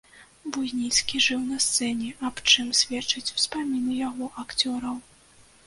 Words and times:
Буйніцкі 0.53 1.21
жыў 1.25 1.43
на 1.49 1.59
сцэне, 1.65 2.09
аб 2.31 2.43
чым 2.53 2.73
сведчаць 2.81 3.25
успаміны 3.37 4.01
яго 4.09 4.33
акцёраў. 4.49 5.01